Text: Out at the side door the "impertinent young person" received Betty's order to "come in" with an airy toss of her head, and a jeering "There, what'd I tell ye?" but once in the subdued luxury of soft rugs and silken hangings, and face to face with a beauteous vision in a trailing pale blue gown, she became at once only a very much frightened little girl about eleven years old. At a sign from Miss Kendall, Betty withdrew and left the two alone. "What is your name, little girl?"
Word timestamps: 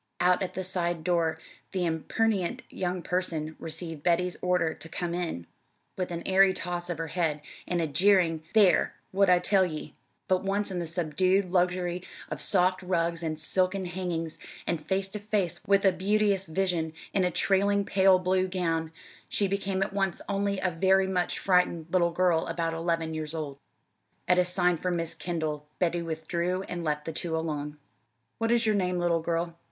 Out 0.19 0.41
at 0.41 0.55
the 0.55 0.63
side 0.63 1.03
door 1.03 1.37
the 1.73 1.85
"impertinent 1.85 2.63
young 2.71 3.03
person" 3.03 3.55
received 3.59 4.01
Betty's 4.01 4.35
order 4.41 4.73
to 4.73 4.89
"come 4.89 5.13
in" 5.13 5.45
with 5.95 6.09
an 6.09 6.23
airy 6.25 6.53
toss 6.55 6.89
of 6.89 6.97
her 6.97 7.09
head, 7.09 7.39
and 7.67 7.79
a 7.79 7.85
jeering 7.85 8.41
"There, 8.55 8.95
what'd 9.11 9.31
I 9.31 9.37
tell 9.37 9.63
ye?" 9.63 9.93
but 10.27 10.41
once 10.41 10.71
in 10.71 10.79
the 10.79 10.87
subdued 10.87 11.51
luxury 11.51 12.01
of 12.31 12.41
soft 12.41 12.81
rugs 12.81 13.21
and 13.21 13.39
silken 13.39 13.85
hangings, 13.85 14.39
and 14.65 14.81
face 14.83 15.07
to 15.09 15.19
face 15.19 15.61
with 15.67 15.85
a 15.85 15.91
beauteous 15.91 16.47
vision 16.47 16.93
in 17.13 17.23
a 17.23 17.29
trailing 17.29 17.85
pale 17.85 18.17
blue 18.17 18.47
gown, 18.47 18.91
she 19.29 19.47
became 19.47 19.83
at 19.83 19.93
once 19.93 20.19
only 20.27 20.59
a 20.61 20.71
very 20.71 21.05
much 21.05 21.37
frightened 21.37 21.85
little 21.91 22.09
girl 22.09 22.47
about 22.47 22.73
eleven 22.73 23.13
years 23.13 23.35
old. 23.35 23.59
At 24.27 24.39
a 24.39 24.45
sign 24.45 24.77
from 24.77 24.95
Miss 24.95 25.13
Kendall, 25.13 25.67
Betty 25.77 26.01
withdrew 26.01 26.63
and 26.63 26.83
left 26.83 27.05
the 27.05 27.13
two 27.13 27.37
alone. 27.37 27.77
"What 28.39 28.51
is 28.51 28.65
your 28.65 28.73
name, 28.73 28.97
little 28.97 29.21
girl?" 29.21 29.55